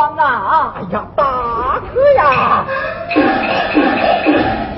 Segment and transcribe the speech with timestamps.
[0.00, 0.74] 王啊！
[0.76, 2.64] 哎呀，大哥呀！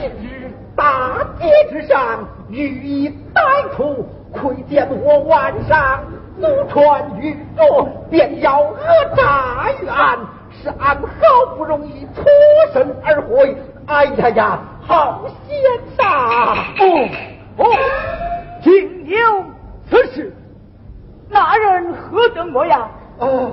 [0.01, 6.01] 今日大街之上遇一歹徒，窥见我晚上
[6.41, 10.19] 独穿玉镯，便要讹诈于俺，
[10.61, 12.25] 使俺好不容易脱
[12.73, 13.57] 身而回。
[13.87, 15.57] 哎呀呀，好险
[15.99, 16.57] 呐！
[16.81, 17.09] 哦
[17.59, 17.65] 哦，
[18.65, 19.45] 今有
[19.89, 20.35] 此事，
[21.29, 22.91] 那人何等模样？
[23.19, 23.53] 哦。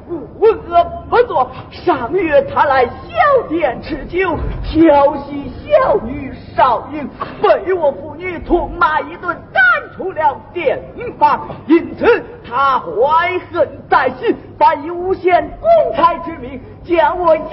[0.39, 1.49] 为何不做？
[1.71, 7.09] 上月他来小店吃酒，调戏小女少英，
[7.41, 9.61] 被我父女痛骂一顿，赶
[9.95, 10.79] 出了店
[11.17, 11.47] 房。
[11.67, 17.43] 因此他怀恨在心，反以诬陷公差之名，将我押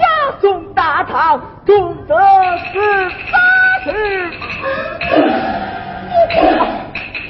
[0.41, 2.79] 送大堂，重则死
[3.31, 3.37] 八
[3.83, 4.31] 十，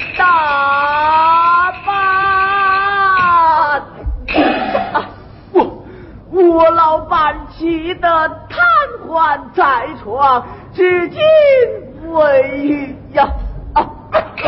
[0.17, 2.18] 大办。
[6.47, 8.07] 郭老板气得
[8.49, 8.65] 瘫
[9.09, 11.19] 痪在床，至今
[12.13, 13.27] 未愈呀！
[14.37, 14.45] 真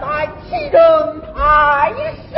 [0.00, 1.92] 乃欺人太
[2.30, 2.36] 甚！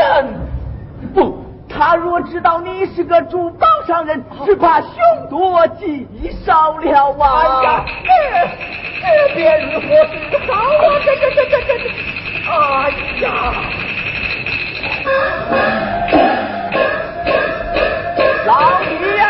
[1.12, 4.90] 不，他若知道你是个珠宝商人，只怕凶
[5.28, 6.06] 多吉
[6.44, 7.24] 少了啊！
[7.42, 8.08] 哎呀，这
[9.02, 10.94] 这便如何是好啊？
[11.04, 11.84] 这这这这这，
[12.48, 12.50] 哎
[13.20, 13.26] 呀！
[18.46, 19.26] 老弟呀，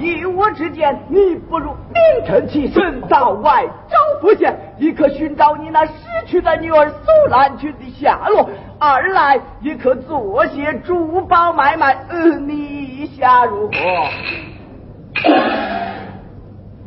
[0.00, 5.92] 以我之见，你不如明晨起身到外找佛仙，一可寻找你那失
[6.26, 11.96] 去的女儿苏兰君的下落；二来也可做些珠宝买卖。
[12.08, 13.74] 呃你意下如何？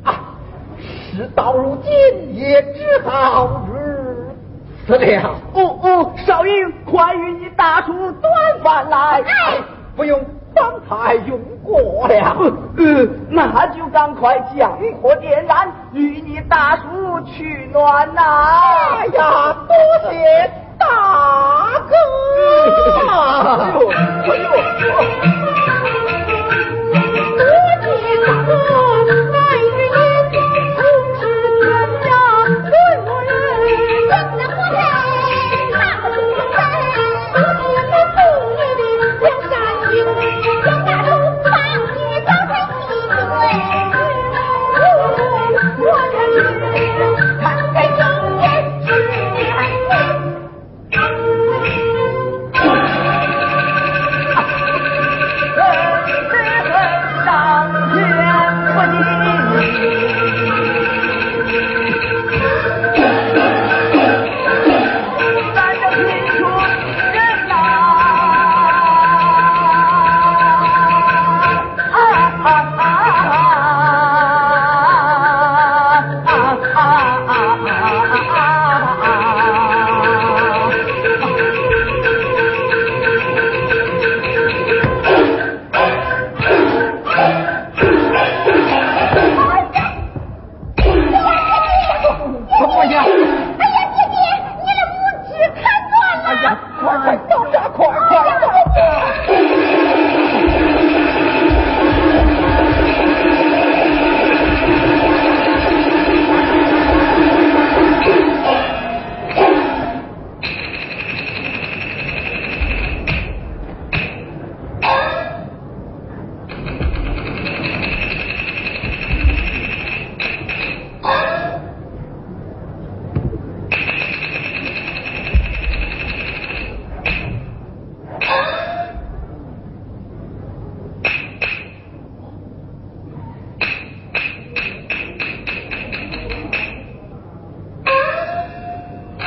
[0.03, 0.35] 啊，
[0.79, 3.73] 事到如今也只好如
[4.85, 5.35] 此了。
[5.53, 9.23] 哦哦，少英，快与你大叔端饭来。
[9.95, 10.19] 不用，
[10.55, 12.35] 方才用过了。
[12.77, 14.71] 呃， 那就赶快将
[15.01, 18.21] 火点燃，与你大叔取暖呐！
[18.97, 19.75] 哎呀，多
[20.11, 20.85] 谢大
[21.87, 21.95] 哥！
[23.11, 23.13] 哎
[23.79, 23.89] 呦，
[24.31, 24.49] 哎呦！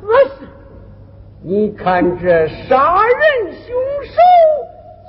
[0.00, 0.06] 可
[0.38, 0.46] 是？
[1.42, 4.16] 你看这杀人凶手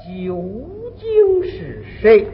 [0.06, 0.44] 究
[0.98, 2.28] 竟是谁？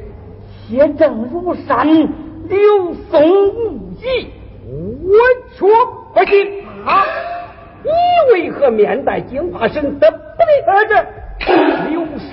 [0.67, 4.29] 铁证如山，刘松无疑。
[4.65, 5.13] 我
[5.55, 5.61] 却
[6.13, 7.05] 不信啊！
[7.83, 7.89] 你
[8.31, 10.93] 为何面带惊怕神色，不得而知？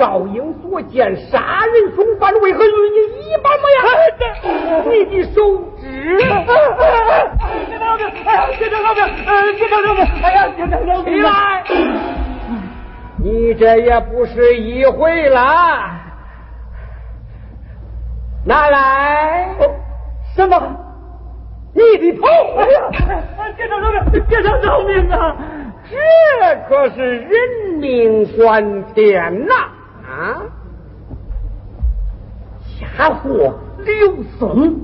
[0.01, 3.85] 刘少英所见杀人凶犯，为何与你一般模样？
[4.89, 5.39] 你的手
[5.79, 6.55] 指，别动！
[6.79, 8.75] 哎呀，别动！
[9.59, 9.85] 别动！
[10.23, 11.05] 哎呀，别动！
[11.05, 11.29] 起来！
[13.23, 15.39] 你这也不是一回了。
[18.47, 19.51] 拿来！
[20.35, 20.57] 什么？
[21.75, 22.27] 你的头！
[22.57, 22.89] 哎呀，
[23.55, 23.79] 别动！
[24.11, 24.51] 别别动！
[24.63, 25.37] 饶命啊！
[25.91, 25.97] 这
[26.71, 27.31] 可是人
[27.79, 29.53] 命关天呐！
[30.11, 30.43] 啊！
[32.81, 34.81] 家伙，刘松，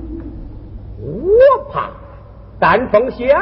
[1.01, 1.89] 我怕
[2.59, 3.35] 丹凤仙。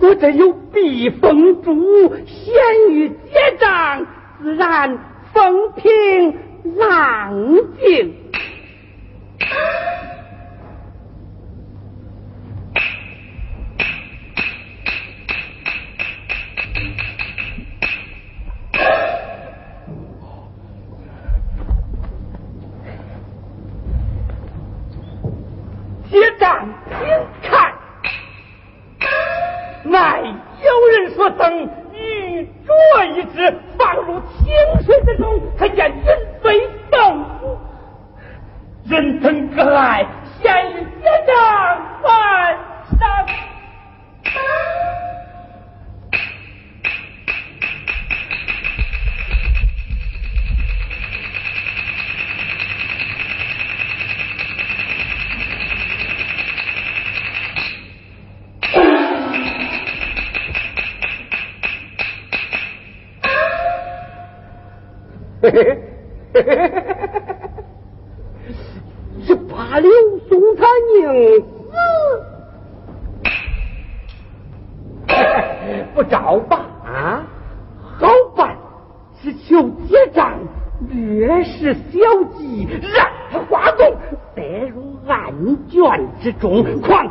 [0.00, 2.52] 我这有避风珠，险
[2.90, 4.04] 于结账，
[4.42, 4.98] 自然
[5.34, 6.32] 风平
[6.76, 7.34] 浪
[7.80, 8.14] 静。
[69.24, 69.90] 是怕刘
[70.28, 71.42] 松他宁死，
[75.94, 76.66] 不招吧？
[76.84, 77.24] 啊！
[77.98, 78.56] 好办，
[79.22, 80.38] 只求结账，
[80.90, 81.98] 略施小
[82.36, 83.96] 计，让他花动，
[84.34, 85.32] 得入案
[85.68, 85.80] 卷
[86.20, 86.80] 之中。
[86.80, 87.03] 况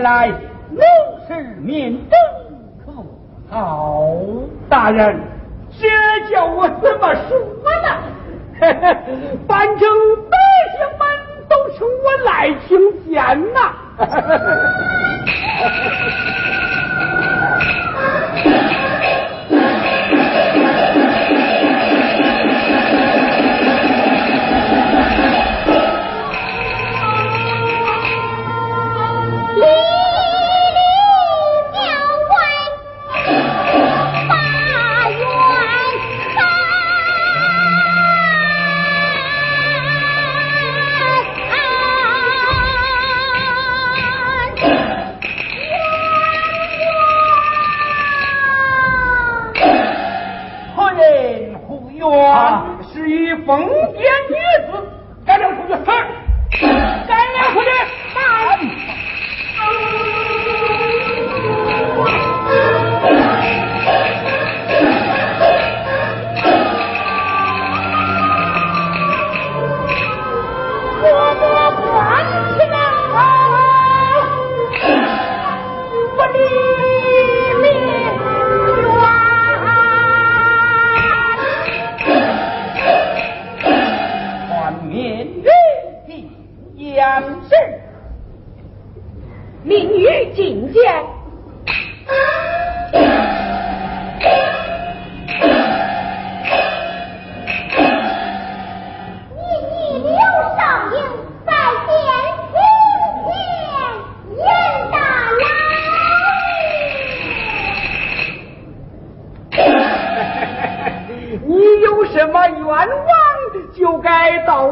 [0.00, 0.28] 来，
[0.70, 0.84] 弄
[1.26, 2.18] 世面登
[2.86, 3.04] 高，
[3.48, 4.14] 好
[4.68, 5.37] 大人。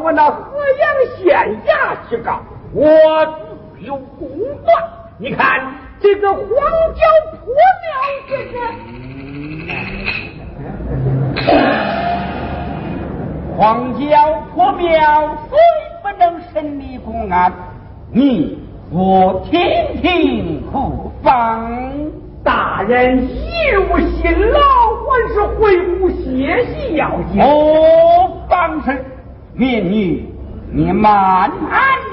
[0.07, 1.37] 我那河阳县
[1.67, 2.41] 衙去告，
[2.73, 2.87] 我
[3.27, 4.29] 自有公
[4.65, 4.81] 断。
[5.19, 7.03] 你看这个荒郊
[7.33, 7.53] 破
[7.83, 7.91] 庙，
[8.29, 8.55] 这是
[13.57, 14.07] 黄郊
[14.55, 15.59] 破庙，虽
[16.05, 17.53] 不能审理公案，
[18.13, 18.61] 你
[18.93, 19.61] 我听
[20.01, 21.69] 听何妨？
[22.45, 24.61] 大人一无辛劳，
[25.03, 27.43] 还是回府歇息要紧。
[27.43, 29.05] 哦，方士。
[29.57, 30.23] 命女，
[30.71, 32.06] 你满安。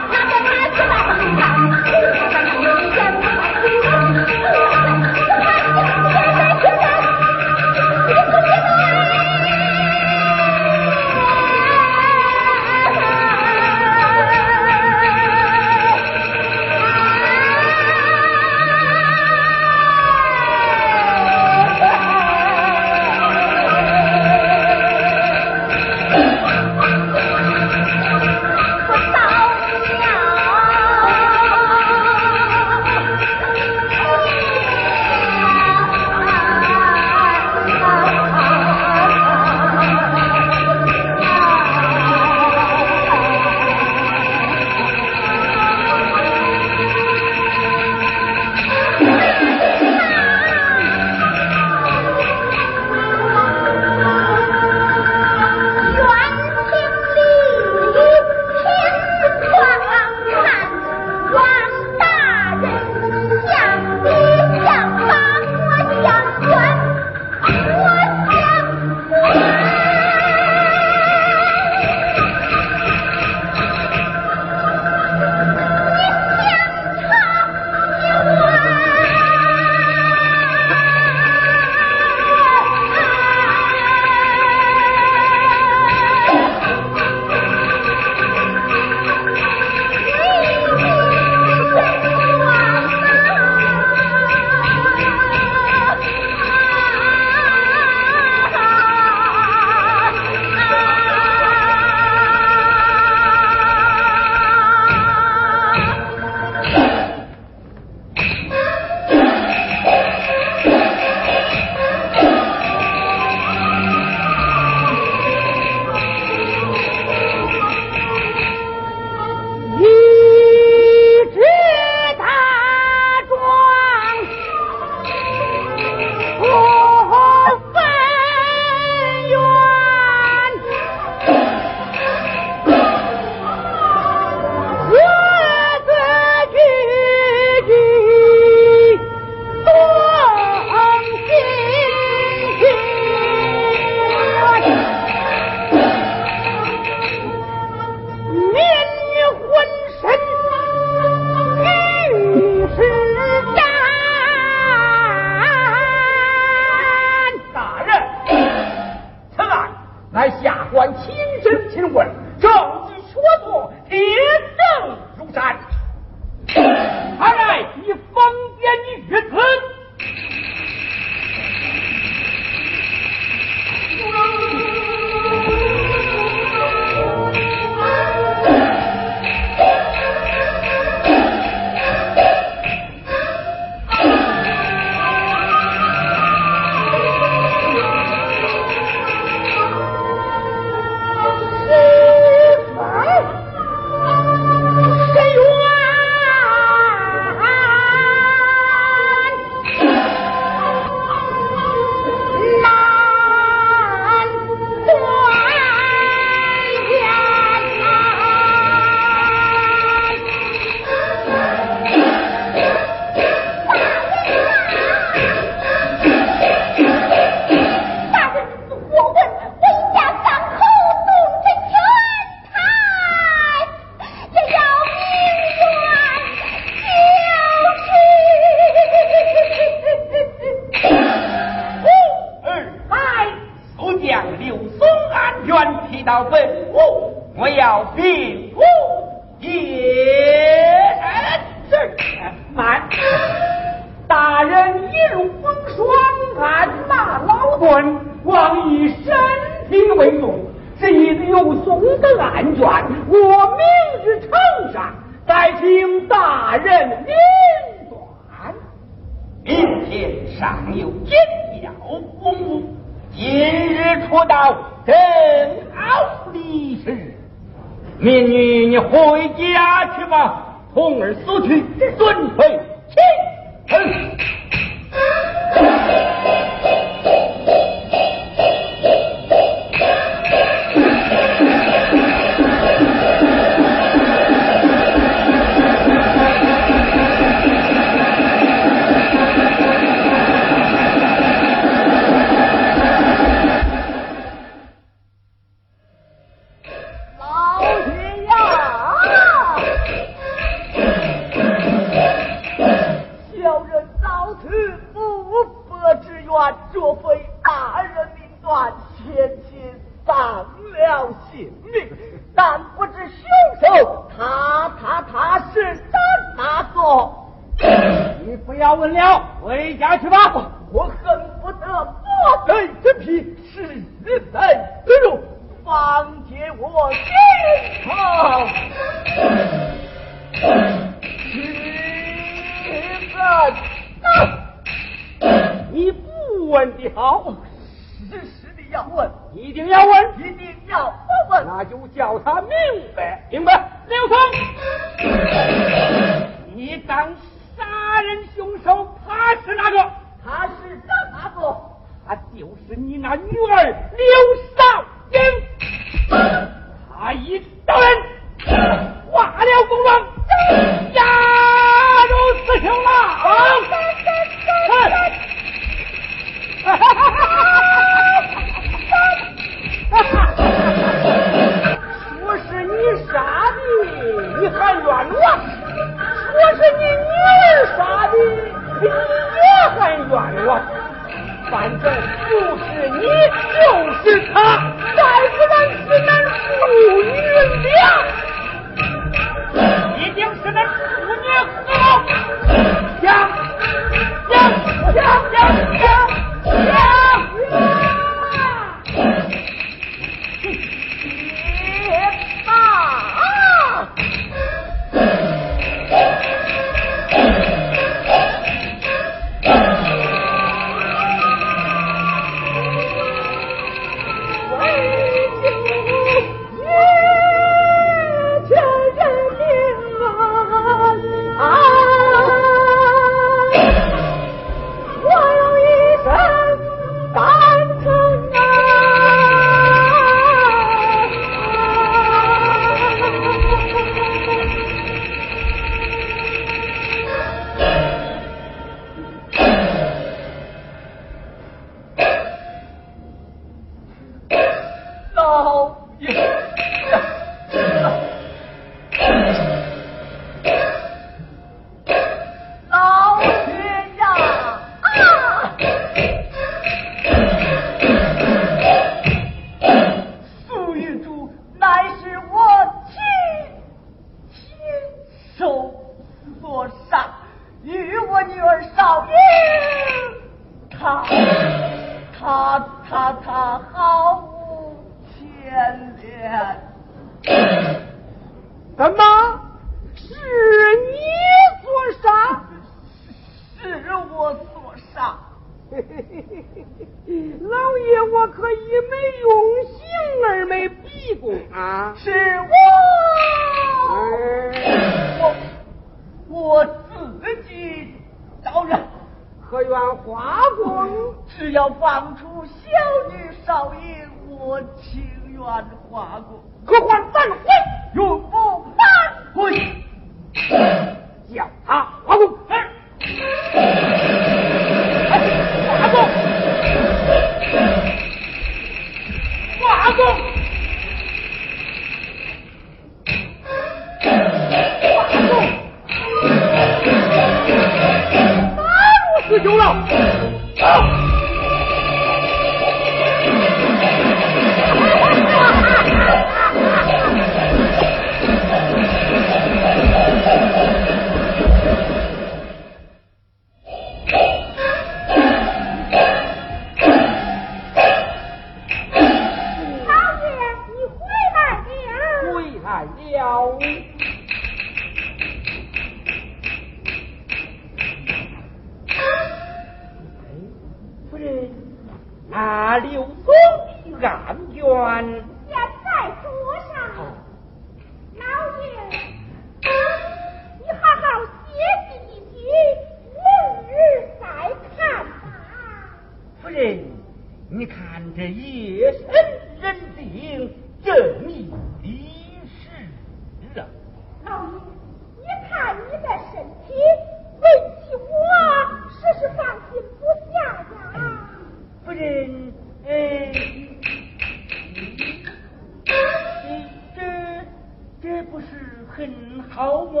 [598.32, 598.46] 不是
[598.90, 600.00] 很好吗？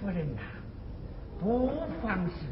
[0.00, 0.40] 夫人呐、
[1.38, 1.70] 不
[2.02, 2.46] 妨事，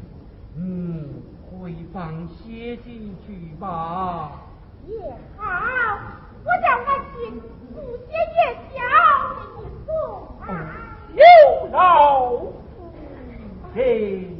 [0.55, 1.21] 嗯
[1.51, 4.43] 回房歇息去吧。
[4.87, 4.97] 也
[5.37, 5.43] 好，
[6.45, 7.41] 我叫我心
[7.73, 8.37] 不歇也
[8.71, 8.77] 小
[9.35, 10.47] 的啊，
[12.77, 12.93] 夫
[13.75, 14.34] 人。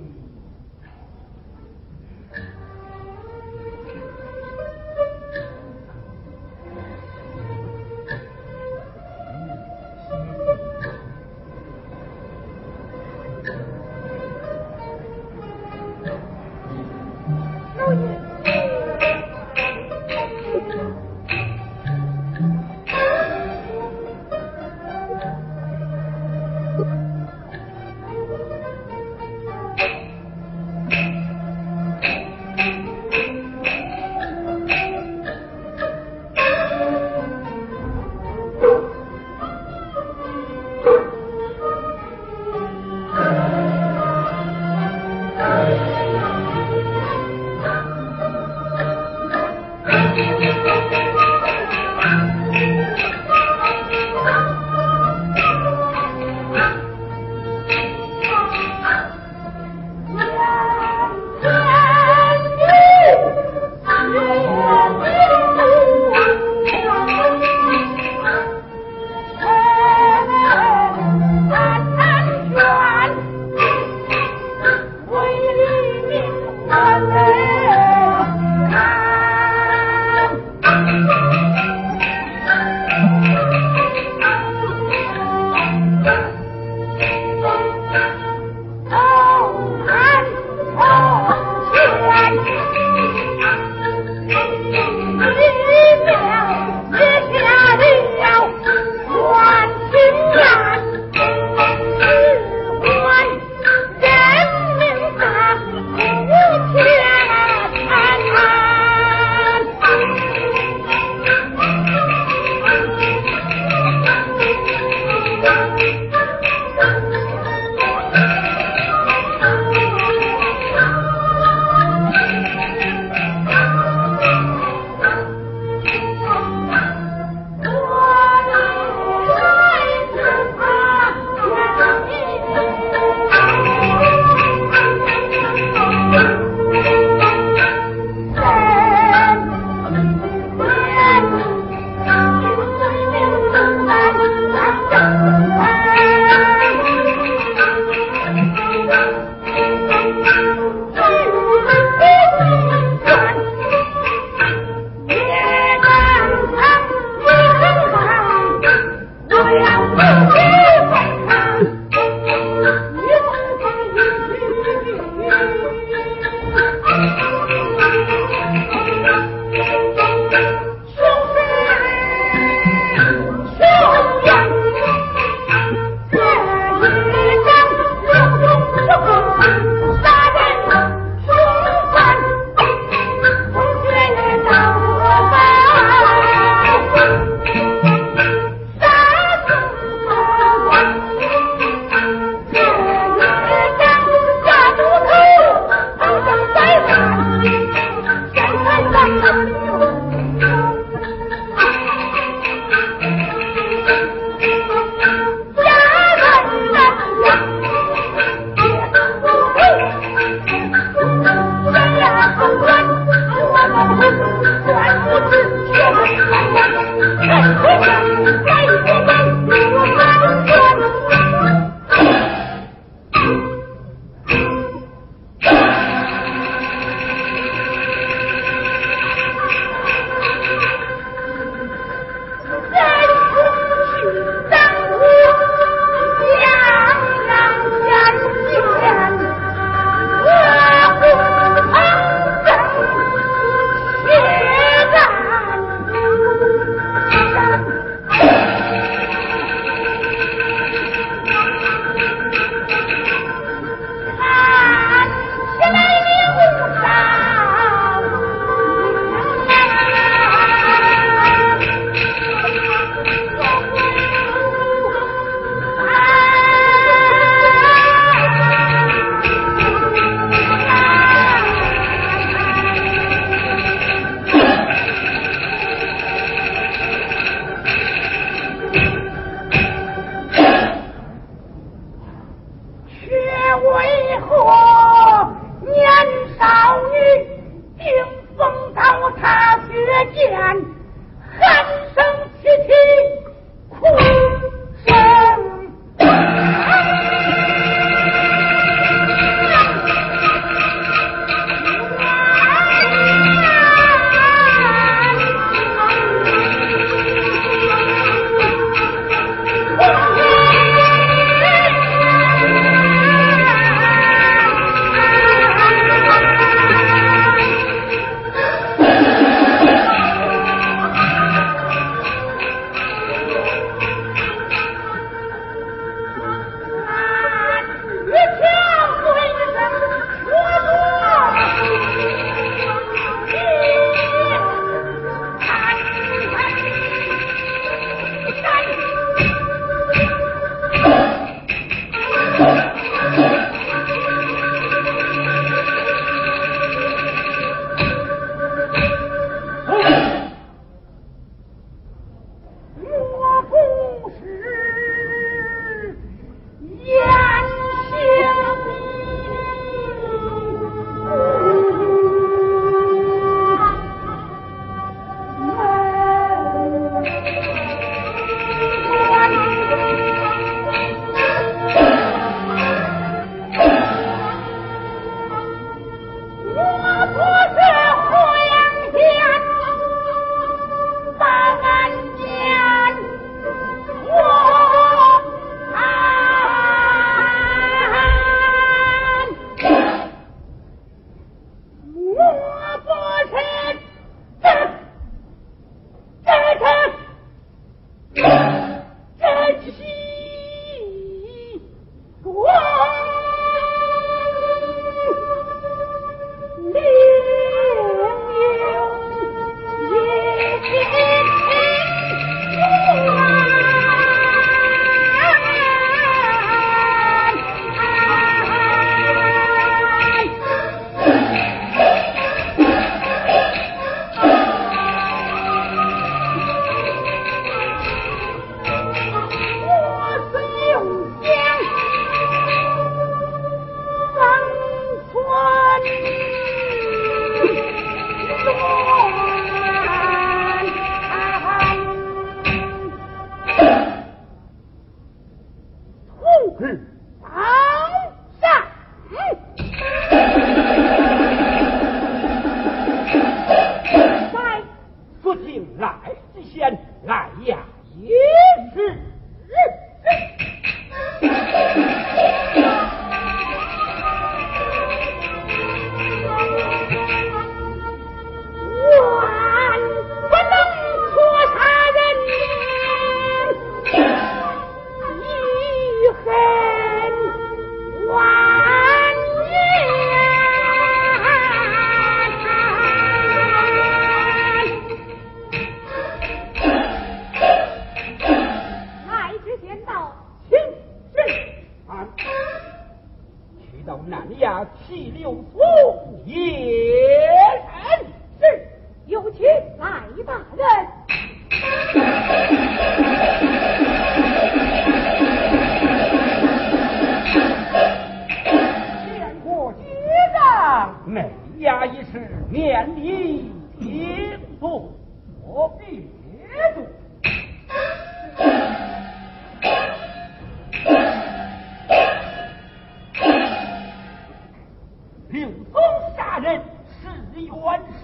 [525.35, 525.83] 刘峰
[526.15, 526.61] 杀人
[527.01, 527.09] 是
[527.41, 527.51] 冤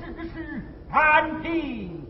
[0.01, 2.00] 是实，判定。